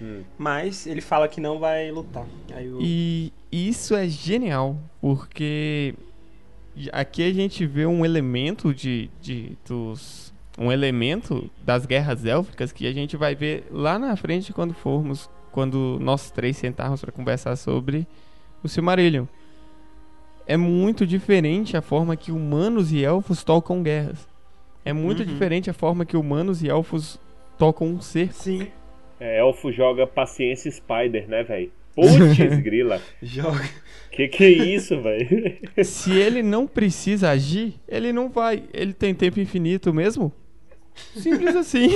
[0.00, 0.22] Hum.
[0.38, 2.26] Mas ele fala que não vai lutar.
[2.54, 2.78] Aí o...
[2.80, 5.94] E isso é genial, porque
[6.92, 12.86] aqui a gente vê um elemento de, de dos um elemento das guerras élficas que
[12.86, 17.56] a gente vai ver lá na frente quando formos quando nós três sentarmos para conversar
[17.56, 18.06] sobre
[18.62, 19.24] o Silmarillion.
[20.46, 24.28] É muito diferente a forma que humanos e elfos tocam guerras.
[24.84, 25.26] É muito Uhum.
[25.26, 27.18] diferente a forma que humanos e elfos
[27.58, 28.34] tocam um cerco.
[28.34, 28.68] Sim.
[29.18, 31.72] É, elfo joga paciência Spider, né, velho?
[31.96, 33.00] Putz, grila.
[33.22, 33.64] Joga.
[34.12, 35.58] Que que é isso, velho?
[35.82, 38.62] Se ele não precisa agir, ele não vai.
[38.72, 40.32] Ele tem tempo infinito mesmo?
[41.14, 41.88] Simples assim.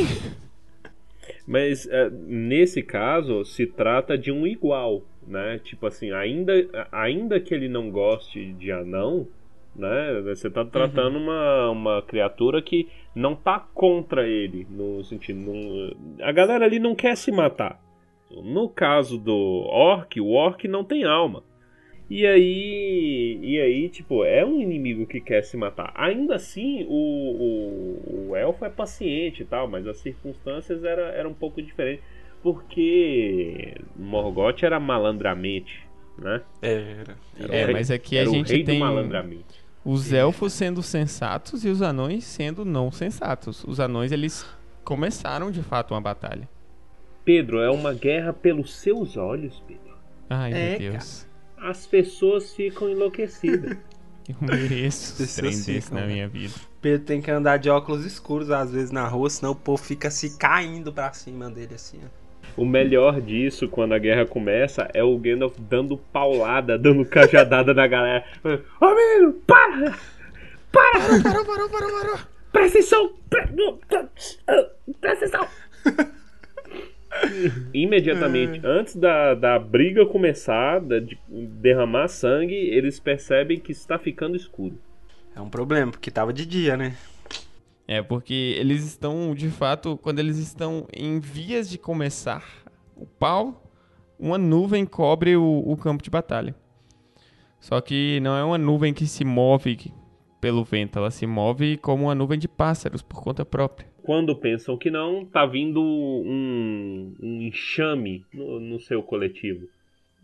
[1.47, 5.61] Mas é, nesse caso se trata de um igual, né?
[5.65, 6.53] Tipo assim, ainda,
[6.93, 9.27] ainda que ele não goste de anão,
[9.75, 10.21] né?
[10.25, 15.95] Você tá tratando uma, uma criatura que não tá contra ele, no sentido, não-
[16.27, 17.81] a galera ali não quer se matar.
[18.31, 19.35] No caso do
[19.69, 21.43] orc, o orc não tem alma.
[22.11, 25.93] E aí, e aí, tipo, é um inimigo que quer se matar.
[25.97, 31.29] Ainda assim, o, o, o elfo é paciente e tal, mas as circunstâncias eram era
[31.29, 32.05] um pouco diferentes.
[32.43, 35.89] Porque Morgoth era malandramente,
[36.19, 36.43] né?
[36.63, 37.19] Era.
[37.35, 39.65] Era o É, rei- mas aqui a era o gente rei tem do malandramente.
[39.85, 43.65] os elfos sendo sensatos e os anões sendo não sensatos.
[43.65, 44.47] Os anões, eles
[44.85, 46.49] começaram de fato uma batalha.
[47.25, 49.95] Pedro, é uma guerra pelos seus olhos, Pedro.
[50.29, 51.27] Ai, É, meu Deus.
[51.57, 53.77] As pessoas ficam enlouquecidas.
[54.29, 56.07] Eu mereço desse na né?
[56.07, 56.55] minha vida.
[56.81, 60.09] Pedro tem que andar de óculos escuros às vezes na rua, senão o povo fica
[60.09, 62.21] se caindo pra cima dele assim, ó.
[62.57, 67.87] O melhor disso, quando a guerra começa, é o Gandalf dando paulada, dando cajadada na
[67.87, 68.25] galera.
[68.81, 69.97] Ô menino, para!
[70.73, 71.23] Para!
[71.23, 72.19] Parou, parou, parou, parou.
[72.53, 73.13] Presta atenção!
[75.01, 75.49] Presta atenção!
[77.73, 84.37] Imediatamente antes da, da briga começar, da- de derramar sangue, eles percebem que está ficando
[84.37, 84.79] escuro.
[85.35, 86.97] É um problema, porque tava de dia, né?
[87.87, 92.45] É, porque eles estão, de fato, quando eles estão em vias de começar
[92.97, 93.65] o pau,
[94.19, 96.55] uma nuvem cobre o, o campo de batalha.
[97.59, 99.93] Só que não é uma nuvem que se move
[100.41, 103.90] pelo vento, ela se move como uma nuvem de pássaros por conta própria.
[104.03, 109.67] Quando pensam que não, tá vindo um, um enxame no, no seu coletivo.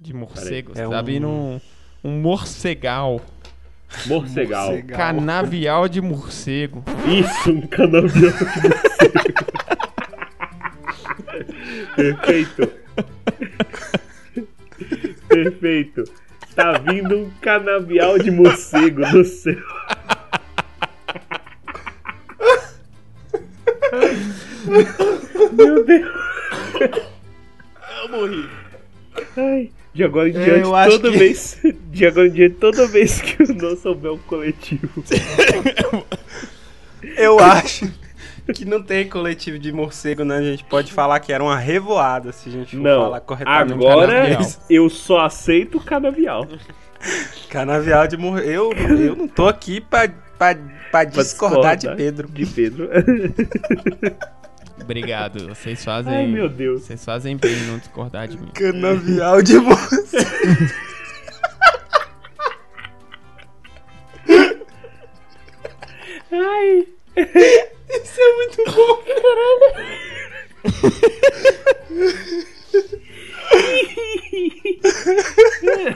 [0.01, 1.61] De morcegos, É tá um- vindo um,
[2.05, 3.21] um morcegal,
[4.07, 4.71] Morcegal.
[4.73, 4.99] Morcegal.
[4.99, 6.83] canavial de morcego.
[7.09, 9.47] Isso, um canavial de morcego.
[11.97, 12.73] Perfeito.
[15.29, 16.05] Perfeito.
[16.55, 19.57] Tá vindo um canavial de morcego no céu.
[25.53, 26.11] Meu Deus.
[28.03, 28.49] Eu morri.
[29.37, 31.59] Ai, de agora em É, diante, toda que- vez.
[31.91, 34.89] De agora em diante, toda vez que eu não souber um coletivo.
[37.17, 37.91] Eu acho
[38.55, 40.37] que não tem coletivo de morcego, né?
[40.39, 43.73] A gente pode falar que era uma revoada, se a gente for Não, falar corretamente.
[43.73, 44.51] agora canavial.
[44.69, 46.47] eu só aceito o canavial.
[47.49, 48.51] Canavial de morcego.
[48.51, 50.57] Eu, eu não tô aqui pra, pra,
[50.91, 51.97] pra discordar de discordar.
[51.97, 52.29] Pedro.
[52.29, 52.89] De Pedro.
[54.87, 56.15] Obrigado, vocês fazem.
[56.15, 56.83] Ai, meu Deus.
[56.83, 58.47] Vocês fazem bem em não discordar de mim.
[58.55, 60.07] Canavial de morcego.
[66.31, 66.87] Ai.
[67.17, 69.03] Isso é muito bom,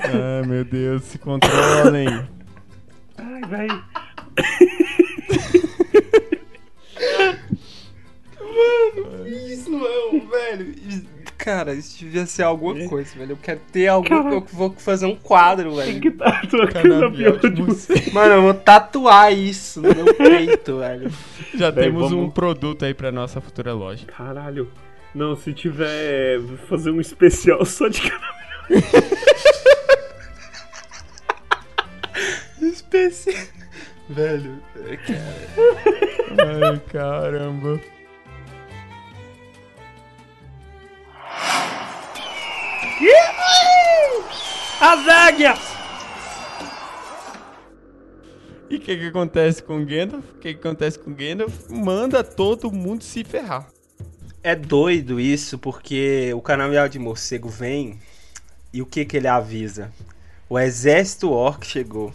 [0.03, 2.27] Ai, meu Deus, se controlem.
[3.19, 3.69] Ai, vai.
[10.57, 10.75] Velho.
[11.39, 13.33] Cara, isso devia ser alguma coisa, velho.
[13.33, 14.31] Eu quero ter algum.
[14.33, 16.01] Eu vou fazer um quadro, Tem velho.
[16.01, 18.13] que tá tua Canavial de morcego.
[18.13, 21.11] Mano, eu vou tatuar isso no meu peito, velho.
[21.55, 24.05] Já Bem, temos vamos- um produto aí pra nossa futura loja.
[24.07, 24.71] Caralho.
[25.15, 26.41] Não, se tiver.
[26.69, 28.41] Fazer um especial só de canavial.
[32.61, 33.45] Especial.
[34.09, 37.81] Velho, é que- Ai, caramba.
[44.81, 45.59] As águias!
[48.69, 50.25] E o que, que acontece com o Gandalf?
[50.31, 51.69] O que, que acontece com o Gandalf?
[51.71, 53.69] Manda todo mundo se ferrar.
[54.43, 57.99] É doido isso, porque o canavial de morcego vem
[58.73, 59.91] e o que que ele avisa?
[60.49, 62.15] O exército orc chegou.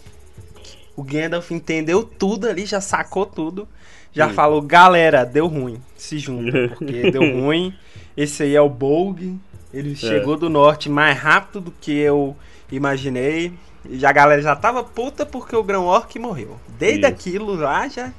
[0.96, 3.68] O Gandalf entendeu tudo ali, já sacou tudo.
[4.14, 4.36] Já Sim.
[4.36, 5.82] falou, galera, deu ruim.
[5.98, 7.76] Se junta, porque deu ruim.
[8.16, 9.38] Esse aí é o Bolg.
[9.76, 12.36] Ele chegou do norte mais rápido do que eu
[12.72, 13.52] imaginei.
[13.88, 16.58] E a galera já tava puta porque o Grão Orc morreu.
[16.80, 17.08] Desde Isso.
[17.08, 18.12] aquilo lá já.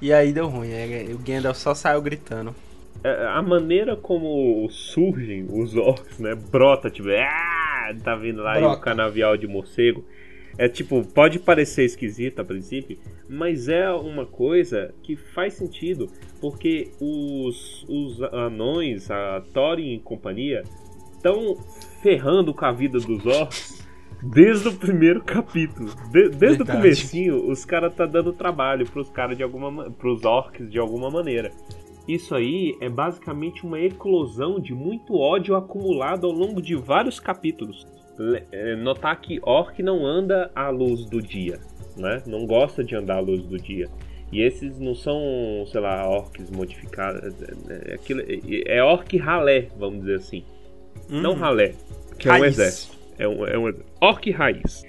[0.00, 0.72] E aí deu ruim.
[0.72, 2.54] aí o Gandalf só saiu gritando.
[3.02, 6.34] É, A maneira como surgem os orcs, né?
[6.34, 10.04] Brota, tipo, ah, tá vindo lá e o canavial de morcego.
[10.56, 12.96] É tipo, pode parecer esquisito a princípio,
[13.28, 16.08] mas é uma coisa que faz sentido,
[16.40, 20.62] porque os, os anões, a Thorin e companhia,
[21.16, 21.56] estão
[22.02, 23.82] ferrando com a vida dos orcs
[24.22, 25.90] desde o primeiro capítulo.
[26.12, 26.72] De- desde o Verdade.
[26.78, 31.10] comecinho, os caras tá dando trabalho pros caras de alguma ma- pros orcs de alguma
[31.10, 31.50] maneira.
[32.06, 37.86] Isso aí é basicamente uma eclosão de muito ódio acumulado ao longo de vários capítulos.
[38.52, 41.58] É, Notar que orc não anda à luz do dia,
[41.96, 42.22] né?
[42.26, 43.88] Não gosta de andar à luz do dia.
[44.32, 45.20] E esses não são,
[45.70, 47.22] sei lá, orcs modificados.
[47.68, 50.44] É, é, aquilo- é- é orc ralé, vamos dizer assim.
[51.08, 51.34] Não Hum.
[51.34, 51.74] ralé,
[52.18, 52.58] que é um Raiz.
[52.58, 52.98] exército.
[53.18, 54.84] É um, é um orc raiz.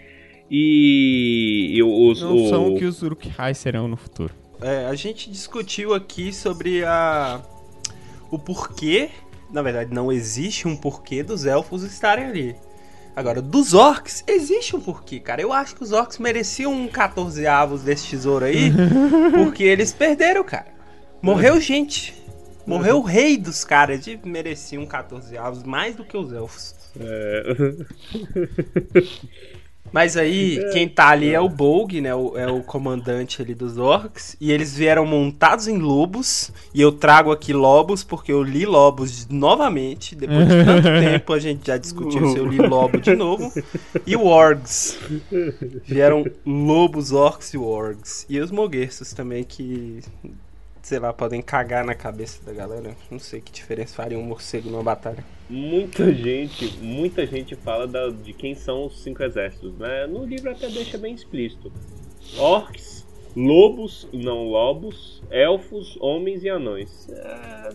[0.50, 2.22] E, e os.
[2.22, 4.34] Não o- são o que os Uruk-hai serão no futuro.
[4.62, 7.42] É, a gente discutiu aqui sobre a
[8.32, 9.10] o porquê,
[9.52, 12.56] na verdade não existe um porquê dos elfos estarem ali.
[13.16, 15.42] Agora, dos orcs, existe um porquê, cara.
[15.42, 18.72] Eu acho que os orcs mereciam um 14 avos desse tesouro aí,
[19.34, 20.68] porque eles perderam, cara.
[21.22, 22.14] Morreu gente.
[22.68, 24.06] Morreu o rei dos caras.
[24.06, 26.76] Eles mereciam um 14 avos mais do que os elfos.
[27.00, 27.76] é,
[29.96, 32.14] Mas aí, quem tá ali é o Bolg, né?
[32.14, 34.36] O- é o comandante ali dos orcs.
[34.42, 36.52] E eles vieram montados em lobos.
[36.74, 40.14] E eu trago aqui lobos, porque eu li lobos novamente.
[40.14, 43.50] Depois de tanto tempo, a gente já discutiu se eu li lobo de novo.
[44.06, 44.98] E wargs.
[45.86, 48.26] Vieram lobos, orcs e wargs.
[48.28, 50.02] E os moguerços também, que...
[50.86, 52.96] Sei lá, podem cagar na cabeça da galera.
[53.10, 55.26] Não sei que diferença faria um morcego numa batalha.
[55.50, 60.06] muita gente, muita gente fala da- de quem são os cinco exércitos, né?
[60.06, 61.72] No livro até deixa bem explícito.
[62.38, 63.04] Orcs,
[63.36, 67.10] lobos, não lobos, elfos, homens e anões.
[67.10, 67.70] É,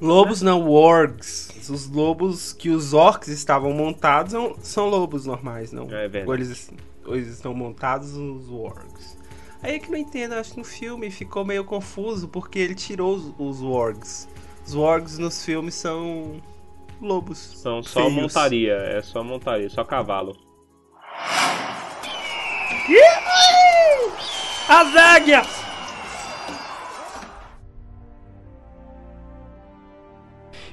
[0.00, 1.68] Lobos não, wargs.
[1.68, 5.86] Os lobos que os orcs estavam montados são, são lobos normais, não.
[5.86, 6.26] É verdade.
[6.28, 6.70] Ou eles,
[7.06, 9.16] ou eles estão montados os wargs.
[9.62, 13.14] Aí é que não entendo, acho que no filme ficou meio confuso porque ele tirou
[13.14, 14.28] os, os wargs.
[14.66, 16.42] Os wargs nos filmes são
[17.00, 17.38] lobos.
[17.38, 18.12] são só Feios.
[18.12, 20.36] montaria, é só montaria, só cavalo.
[24.68, 25.62] As águias!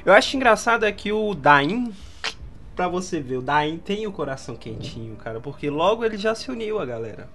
[0.03, 1.93] Eu acho engraçado é que o Dain,
[2.75, 6.49] pra você ver, o Dain tem o coração quentinho, cara, porque logo ele já se
[6.49, 7.29] uniu a galera.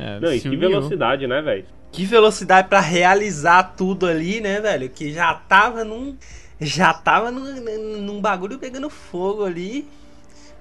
[0.00, 1.66] É, Não, e que velocidade, né, velho?
[1.92, 4.88] Que velocidade pra realizar tudo ali, né, velho?
[4.88, 6.16] Que já tava num.
[6.58, 9.86] Já tava num, num bagulho pegando fogo ali.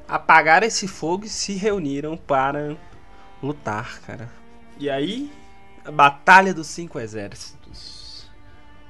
[0.07, 2.75] Apagaram esse fogo e se reuniram para
[3.41, 4.29] lutar, cara.
[4.77, 5.31] E aí,
[5.85, 8.29] a Batalha dos Cinco Exércitos: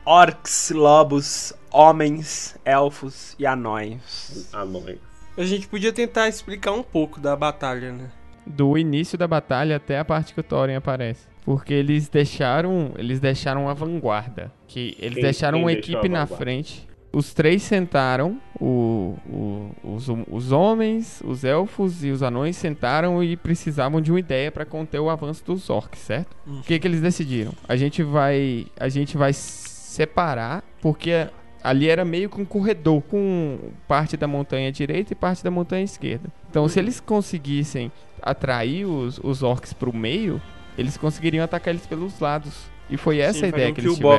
[0.03, 4.49] Orcs, lobos, homens, elfos e anões.
[4.53, 4.99] Anões.
[5.37, 8.09] A gente podia tentar explicar um pouco da batalha, né?
[8.49, 11.27] Do início da batalha até a parte que o Thorin aparece.
[11.45, 12.91] Porque eles deixaram.
[12.97, 14.51] Eles deixaram a vanguarda.
[14.67, 16.87] Que eles Quem- deixaram quem uma equipe na frente.
[17.11, 18.39] Os três sentaram.
[18.59, 24.19] O, o- os, os homens, os elfos e os anões sentaram e precisavam de uma
[24.19, 26.35] ideia para conter o avanço dos orcs, certo?
[26.45, 27.53] O que, que eles decidiram?
[27.67, 28.65] A gente vai.
[28.79, 30.63] A gente vai separar.
[30.81, 31.27] Porque
[31.63, 33.57] ali era meio que um corredor com
[33.87, 36.29] parte da montanha direita e parte da montanha esquerda.
[36.49, 40.41] Então, se eles conseguissem atrair os, os orcs pro meio,
[40.77, 42.69] eles conseguiriam atacar eles pelos lados.
[42.89, 44.17] E foi essa a ideia que eles tiveram.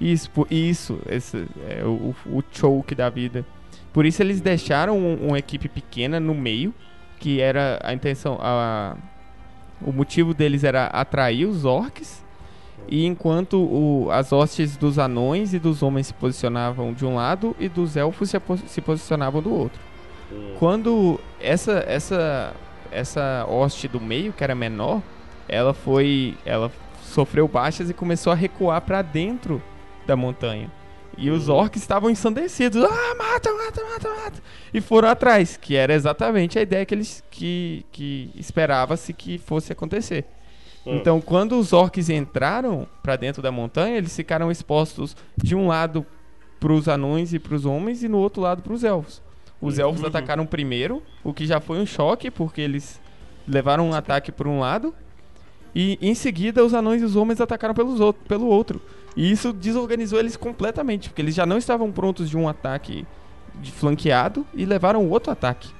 [0.00, 3.44] Isso, por- isso, esse é o, o choke da vida.
[3.92, 6.74] Por isso eles deixaram um- uma equipe pequena no meio,
[7.18, 8.96] que era a intenção, a,
[9.80, 12.22] o motivo deles era atrair os orcs.
[12.88, 17.54] E enquanto o- as hostes dos anões e dos homens se posicionavam de um lado
[17.60, 19.80] e dos elfos se, se posicionavam do outro.
[20.58, 22.54] Quando essa essa
[22.92, 25.02] essa hoste do meio, que era menor,
[25.48, 26.70] ela foi ela
[27.02, 29.62] sofreu baixas e começou a recuar para dentro
[30.06, 30.70] da montanha.
[31.16, 32.82] E os orcs estavam ensandecidos.
[32.82, 34.42] Ah, mata, mata, mata, mata.
[34.72, 39.72] E foram atrás, que era exatamente a ideia que eles que, que esperava-se que fosse
[39.72, 40.24] acontecer.
[40.86, 40.96] Hum.
[40.96, 46.06] Então, quando os orcs entraram pra dentro da montanha, eles ficaram expostos de um lado
[46.58, 49.20] pros anões e pros homens e no outro lado pros elfos.
[49.62, 50.08] Os elfos Uhum.
[50.08, 53.00] atacaram primeiro, o que já foi um choque, porque eles
[53.46, 54.92] levaram um ataque por um lado.
[55.74, 58.82] E em seguida, os anões e os homens atacaram pelos outro, pelo outro.
[59.16, 63.06] E isso desorganizou eles completamente, porque eles já não estavam prontos de um ataque
[63.54, 65.70] de flanqueado e levaram outro ataque.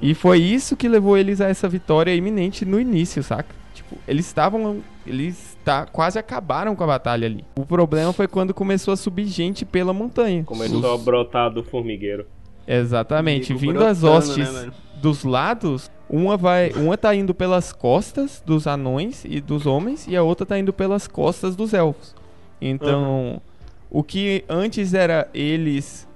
[0.00, 3.54] E foi isso que levou eles a essa vitória iminente no início, saca?
[3.72, 4.82] Tipo, eles estavam.
[5.06, 7.44] Eles tá, quase acabaram com a batalha ali.
[7.56, 10.42] O problema foi quando começou a subir gente pela montanha.
[10.44, 12.26] Começou a brotar do formigueiro.
[12.66, 13.54] Exatamente.
[13.54, 14.70] Vindo as hostes né,
[15.00, 16.70] dos lados, uma vai.
[16.72, 20.72] Uma tá indo pelas costas dos anões e dos homens, e a outra tá indo
[20.72, 22.14] pelas costas dos elfos.
[22.60, 23.42] Então,
[23.90, 26.08] o que antes era eles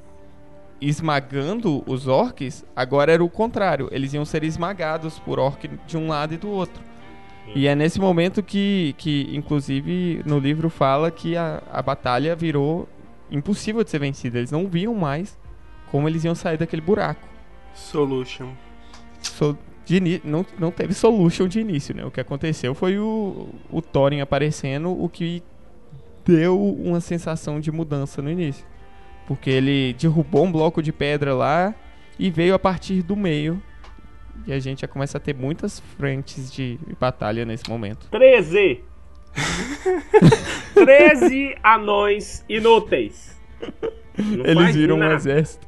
[0.80, 3.88] esmagando os orcs, agora era o contrário.
[3.90, 6.82] Eles iam ser esmagados por orc de um lado e do outro.
[7.54, 12.88] E é nesse momento que, que inclusive, no livro fala que a, a batalha virou
[13.30, 14.38] impossível de ser vencida.
[14.38, 15.38] Eles não viam mais
[15.90, 17.26] como eles iam sair daquele buraco.
[17.74, 18.52] Solution.
[19.20, 22.04] So- de não, não teve solution de início, né?
[22.04, 25.42] O que aconteceu foi o, o Thorin aparecendo, o que
[26.24, 28.66] deu uma sensação de mudança no início.
[29.28, 31.72] Porque ele derrubou um bloco de pedra lá
[32.18, 33.62] e veio a partir do meio.
[34.44, 38.08] E a gente já começa a ter muitas frentes de batalha nesse momento.
[38.10, 38.82] 13!
[40.74, 43.40] 13 anões inúteis.
[44.18, 45.66] Não eles viram um exército.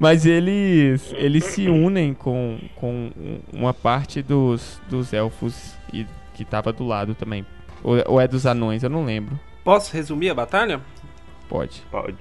[0.00, 6.42] Mas eles, eles se unem com, com um- uma parte dos, dos elfos e, que
[6.42, 7.44] tava do lado também.
[7.84, 9.38] Ou, ou é dos anões, eu não lembro.
[9.62, 10.80] Posso resumir a batalha?
[11.50, 11.82] Pode.
[11.90, 12.16] Pode.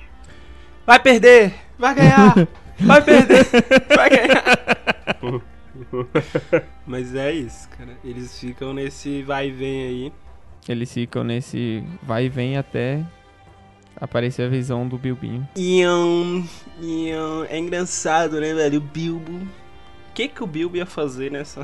[0.85, 1.53] Vai perder!
[1.77, 2.35] Vai ganhar!
[2.81, 3.45] Vai perder!
[3.95, 4.43] Vai ganhar!
[6.85, 7.97] Mas é isso, cara.
[8.03, 10.13] Eles ficam nesse vai e vem aí.
[10.67, 13.03] Eles ficam nesse vai e vem até
[13.99, 15.47] aparecer a visão do Bilbinho.
[15.55, 16.47] Iam,
[16.81, 17.45] iam.
[17.45, 18.77] É engraçado, né, velho?
[18.79, 19.33] O Bilbo.
[19.33, 21.61] O que, que o Bilbo ia fazer nessa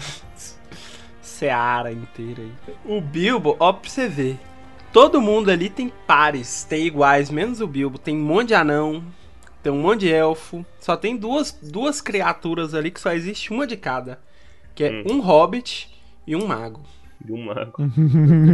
[1.21, 2.51] seara inteira aí?
[2.85, 4.39] O Bilbo, ó, pra você ver.
[4.93, 7.97] Todo mundo ali tem pares, tem iguais, menos o Bilbo.
[7.97, 9.03] Tem um monte de anão,
[9.61, 10.65] tem um monte de elfo.
[10.79, 14.19] Só tem duas, duas criaturas ali que só existe uma de cada.
[14.73, 15.89] Que é um hobbit
[16.25, 16.81] e um mago.
[17.25, 17.73] De um mago.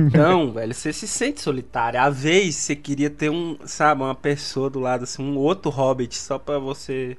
[0.08, 2.00] Então, velho, você se sente solitário.
[2.00, 6.16] À vez você queria ter um, sabe, uma pessoa do lado, assim, um outro hobbit,
[6.18, 7.18] só pra você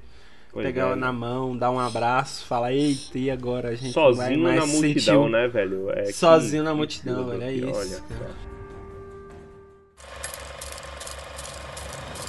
[0.52, 0.94] Pois pegar é.
[0.94, 4.66] na mão, dar um abraço, falar, eita, e agora a gente vai Sozinho mais na
[4.66, 5.90] multidão, o- né, velho?
[5.90, 8.02] É que- Sozinho na que multidão, tudo velho, é isso.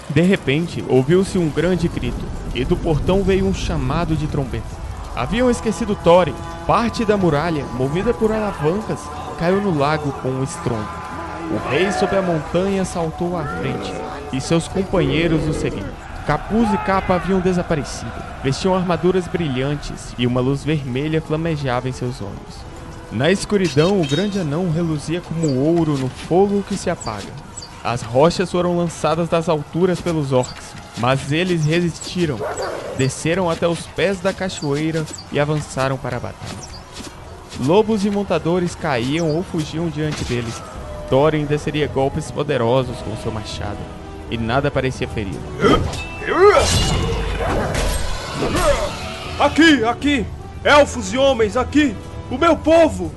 [0.10, 4.83] De repente, ouviu-se um grande grito, e do portão veio um chamado de trombeta.
[5.16, 6.36] Haviam esquecido Thorin.
[6.66, 9.00] Parte da muralha, movida por alavancas,
[9.38, 10.88] caiu no lago com um estrondo.
[11.52, 13.94] O rei sobre a montanha saltou à frente,
[14.32, 15.90] e seus companheiros o seguiram.
[16.26, 18.12] Capuz e capa haviam desaparecido.
[18.44, 22.64] Vestiam armaduras brilhantes, e uma luz vermelha flamejava em seus olhos.
[23.12, 27.30] Na escuridão, o grande anão reluzia como ouro no fogo que se apaga.
[27.84, 32.40] As rochas foram lançadas das alturas pelos orcs, mas eles resistiram.
[32.98, 36.74] Desceram até os pés da cachoeira e avançaram para a batalha.
[37.60, 40.62] Lobos e montadores caíam ou fugiam diante deles.
[41.10, 43.78] Thorin desceria golpes poderosos com seu machado,
[44.32, 45.40] e nada parecia ferido.
[49.40, 50.26] Aqui, aqui!
[50.64, 51.96] Elfos e homens, aqui!
[52.32, 53.12] O meu povo!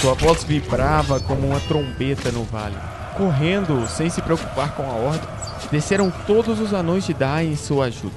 [0.00, 2.76] Sua voz vibrava como uma trombeta no vale.
[3.18, 5.28] Correndo, sem se preocupar com a ordem,
[5.72, 8.14] desceram todos os anões de Dai em sua ajuda.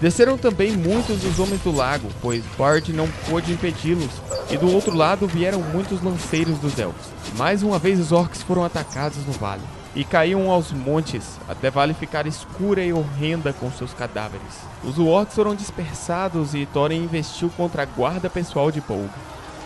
[0.00, 4.10] Desceram também muitos dos homens do lago, pois Bard não pôde impedi-los,
[4.50, 7.12] e do outro lado vieram muitos lanceiros dos elfos.
[7.36, 9.62] Mais uma vez os orcs foram atacados no vale,
[9.94, 14.58] e caíam aos montes, até vale ficar escura e horrenda com seus cadáveres.
[14.82, 19.10] Os orcs foram dispersados e Thorin investiu contra a guarda pessoal de Bolg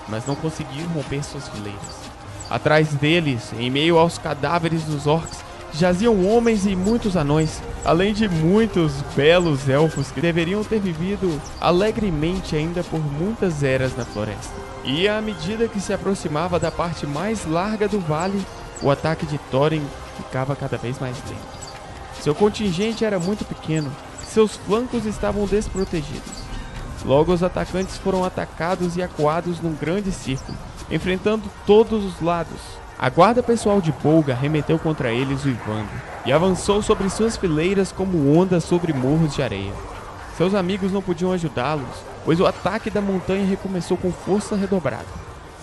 [0.09, 2.14] mas não conseguiram romper suas fileiras.
[2.51, 5.39] Atrás deles, em meio aos cadáveres dos orcs,
[5.73, 12.55] jaziam homens e muitos anões, além de muitos belos elfos que deveriam ter vivido alegremente
[12.55, 14.53] ainda por muitas eras na floresta.
[14.85, 18.41] E à medida que se aproximava da parte mais larga do vale,
[18.83, 19.85] o ataque de Thorin
[20.17, 21.55] ficava cada vez mais lento.
[22.21, 23.91] Seu contingente era muito pequeno,
[24.27, 26.44] seus flancos estavam desprotegidos.
[27.05, 30.57] Logo, os atacantes foram atacados e acuados num grande círculo,
[30.91, 32.61] enfrentando todos os lados.
[32.99, 35.91] A guarda pessoal de Bolga remeteu contra eles uivando
[36.25, 39.73] e avançou sobre suas fileiras como ondas sobre morros de areia.
[40.37, 41.85] Seus amigos não podiam ajudá-los,
[42.25, 45.05] pois o ataque da montanha recomeçou com força redobrada.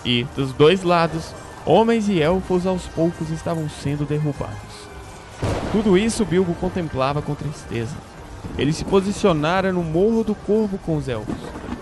[0.04, 1.34] E, dos dois lados,
[1.66, 4.92] homens e elfos aos poucos estavam sendo derrubados.
[5.72, 7.96] Tudo isso Bilbo contemplava com tristeza.
[8.58, 11.34] Ele se posicionara no Morro do Corvo com os elfos,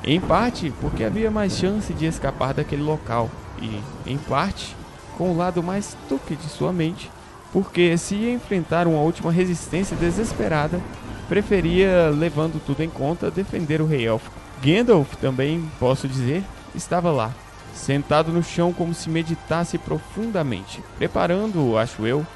[0.04, 3.30] em parte porque havia mais chance de escapar daquele local,
[3.60, 4.76] e, em parte,
[5.16, 7.10] com o lado mais tuque de sua mente,
[7.52, 10.80] porque se ia enfrentar uma última resistência desesperada,
[11.28, 14.34] preferia, levando tudo em conta, defender o rei élfico.
[14.62, 16.44] Gandalf, também posso dizer,
[16.74, 17.32] estava lá,
[17.74, 22.26] sentado no chão como se meditasse profundamente, preparando, acho eu,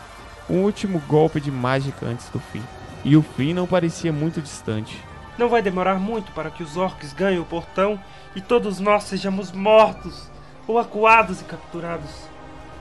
[0.48, 2.62] um último golpe de mágica antes do fim.
[3.04, 4.98] E o fim não parecia muito distante.
[5.36, 8.00] Não vai demorar muito para que os orcs ganhem o portão
[8.34, 10.30] e todos nós sejamos mortos
[10.66, 12.10] ou acuados e capturados.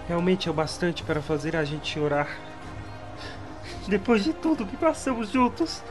[0.08, 2.28] Realmente é o bastante para fazer a gente chorar.
[3.88, 5.84] Depois de tudo que passamos juntos,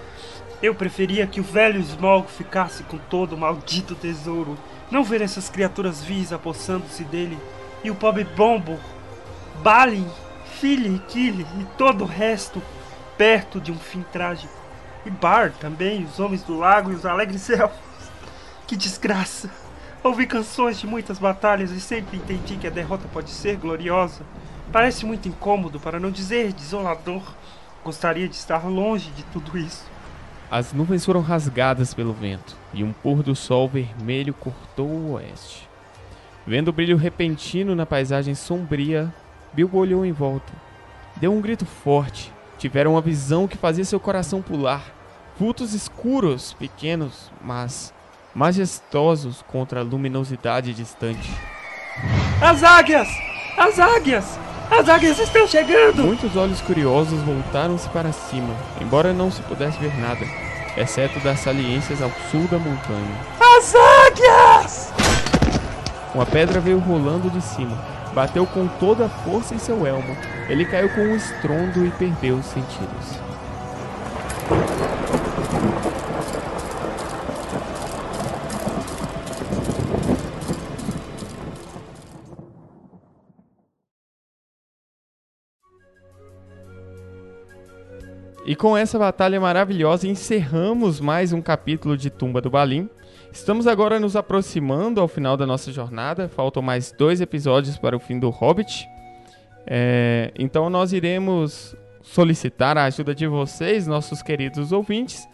[0.62, 4.56] eu preferia que o velho Smog ficasse com todo o maldito tesouro.
[4.90, 7.38] Não ver essas criaturas vis apossando-se dele
[7.84, 8.78] e o pobre Bombo,
[9.62, 10.08] Balin,
[10.58, 12.62] Philly, Killy e todo o resto
[13.22, 14.52] perto de um fim trágico.
[15.06, 17.78] E Bar também, os homens do lago e os alegres elfos.
[18.66, 19.48] Que desgraça!
[20.02, 24.24] Ouvi canções de muitas batalhas e sempre entendi que a derrota pode ser gloriosa.
[24.72, 27.22] Parece muito incômodo, para não dizer desolador.
[27.84, 29.88] Gostaria de estar longe de tudo isso.
[30.50, 35.68] As nuvens foram rasgadas pelo vento e um pôr do sol vermelho cortou o oeste.
[36.44, 39.14] Vendo o brilho repentino na paisagem sombria,
[39.52, 40.52] Bilbo olhou em volta.
[41.18, 42.31] Deu um grito forte.
[42.62, 44.84] Tiveram uma visão que fazia seu coração pular.
[45.36, 47.92] Vultos escuros, pequenos, mas
[48.32, 51.28] majestosos contra a luminosidade distante.
[52.40, 53.08] As águias!
[53.58, 54.38] As águias!
[54.70, 56.04] As águias estão chegando!
[56.04, 60.24] Muitos olhos curiosos voltaram-se para cima, embora não se pudesse ver nada,
[60.76, 63.18] exceto das saliências ao sul da montanha.
[63.40, 64.92] As águias!
[66.14, 67.76] Uma pedra veio rolando de cima,
[68.14, 70.16] bateu com toda a força em seu elmo.
[70.48, 73.22] Ele caiu com um estrondo e perdeu os sentidos.
[88.44, 92.90] E com essa batalha maravilhosa encerramos mais um capítulo de Tumba do Balim.
[93.32, 96.28] Estamos agora nos aproximando ao final da nossa jornada.
[96.28, 98.86] Faltam mais dois episódios para o fim do Hobbit.
[99.66, 105.26] É, então nós iremos solicitar a ajuda de vocês, nossos queridos ouvintes,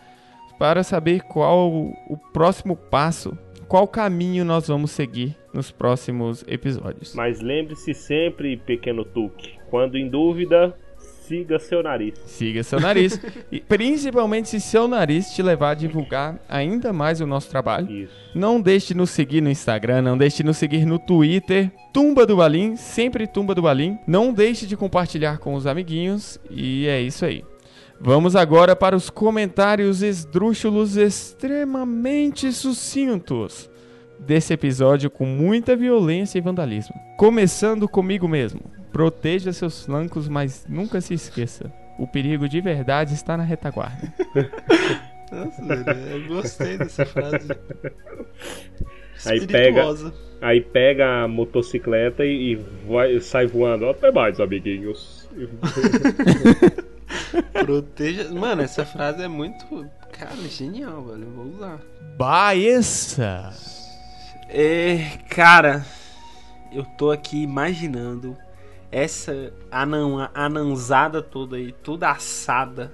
[0.58, 3.36] para saber qual o próximo passo,
[3.66, 7.14] qual caminho nós vamos seguir nos próximos episódios.
[7.14, 10.74] Mas lembre-se sempre, pequeno Tuque, quando em dúvida,
[11.28, 12.14] siga seu nariz.
[12.24, 13.20] Siga seu nariz.
[13.52, 17.90] e principalmente se seu nariz te levar a divulgar ainda mais o nosso trabalho.
[17.90, 18.12] Isso.
[18.34, 21.70] Não deixe de nos seguir no Instagram, não deixe de nos seguir no Twitter.
[21.92, 23.98] Tumba do Balim, sempre Tumba do Balim.
[24.06, 26.40] Não deixe de compartilhar com os amiguinhos.
[26.50, 27.44] E é isso aí.
[28.00, 33.68] Vamos agora para os comentários esdrúxulos extremamente sucintos
[34.18, 36.94] desse episódio com muita violência e vandalismo.
[37.16, 38.77] Começando comigo mesmo.
[38.92, 41.72] Proteja seus flancos, mas nunca se esqueça.
[41.98, 44.12] O perigo de verdade está na retaguarda.
[45.30, 47.48] Nossa, velho, eu gostei dessa frase.
[49.26, 49.82] Aí pega,
[50.40, 52.54] aí pega a motocicleta e, e
[52.86, 53.88] vai, sai voando.
[53.88, 55.28] Até mais, amiguinhos.
[57.52, 58.32] Proteja.
[58.32, 59.86] Mano, essa frase é muito.
[60.12, 61.24] Cara, genial, velho.
[61.24, 61.80] Eu vou usar.
[62.16, 63.50] Baessa!
[64.48, 65.84] É, cara,
[66.72, 68.36] eu tô aqui imaginando
[68.90, 72.92] essa anã, ananzada toda aí, toda assada,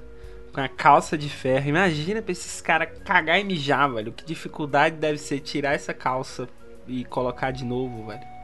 [0.53, 1.69] com a calça de ferro.
[1.69, 4.13] Imagina pra esses caras cagar e mijar, velho.
[4.13, 6.49] Que dificuldade deve ser tirar essa calça
[6.87, 8.35] e colocar de novo, velho.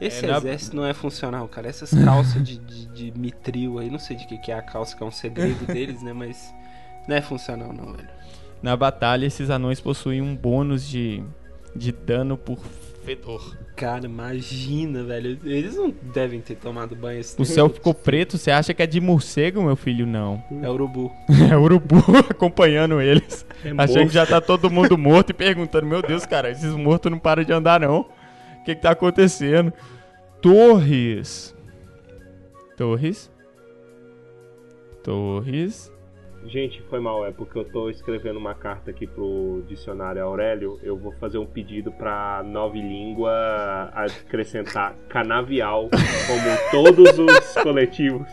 [0.00, 1.68] Esse É, na- exército não é funcional, cara.
[1.68, 4.96] Essas calças de, de, de mitril aí, não sei de que, que é a calça,
[4.96, 6.12] que é um segredo deles, né?
[6.12, 6.52] Mas
[7.08, 8.08] não é funcional, não, velho.
[8.60, 11.22] Na batalha, esses anões possuem um bônus de,
[11.76, 12.58] de dano por
[13.04, 13.56] fedor.
[13.76, 15.38] Cara, imagina, velho.
[15.44, 18.86] Eles não devem ter tomado banho esse O céu ficou preto, você acha que é
[18.86, 20.06] de morcego, meu filho?
[20.06, 20.42] Não.
[20.62, 21.12] É urubu.
[21.50, 21.96] É urubu
[22.30, 23.44] acompanhando eles.
[23.64, 24.08] É Achando morto.
[24.08, 27.44] que já tá todo mundo morto e perguntando: Meu Deus, cara, esses mortos não param
[27.44, 28.00] de andar, não.
[28.00, 29.72] O que, que tá acontecendo?
[30.40, 31.54] Torres.
[32.76, 33.30] Torres.
[35.02, 35.92] Torres.
[36.46, 40.78] Gente, foi mal, é porque eu tô escrevendo uma carta aqui pro dicionário Aurélio.
[40.82, 48.28] Eu vou fazer um pedido pra nova língua acrescentar canavial como todos os coletivos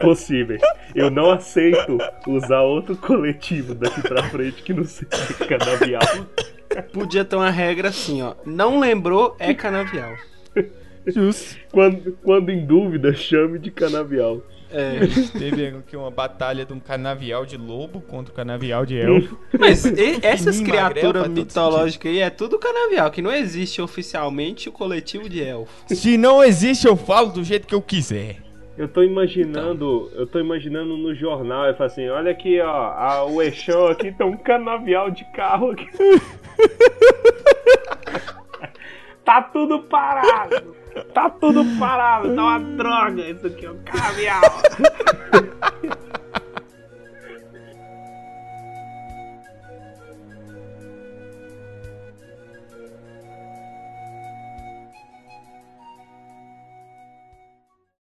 [0.00, 0.62] possíveis.
[0.94, 6.02] Eu não aceito usar outro coletivo daqui pra frente que não seja canavial.
[6.92, 8.34] Podia ter uma regra assim, ó.
[8.44, 10.14] Não lembrou, é canavial.
[11.06, 11.56] Justo.
[11.70, 14.42] Quando, quando em dúvida, chame de canavial.
[14.76, 15.38] É.
[15.38, 19.38] Teve aqui uma batalha de um canavial de lobo contra o canavial de elfo.
[19.58, 25.28] Mas e- essas criaturas mitológicas aí é tudo canavial, que não existe oficialmente o coletivo
[25.28, 25.98] de elfos.
[25.98, 28.36] Se não existe, eu falo do jeito que eu quiser.
[28.76, 33.24] Eu tô imaginando, eu tô imaginando no jornal, ele fala assim, olha aqui, ó, a,
[33.24, 35.86] o eixão aqui tem um canavial de carro aqui.
[39.26, 40.74] tá tudo parado.
[41.12, 44.40] Tá tudo parado, tá uma droga isso aqui, um canavial.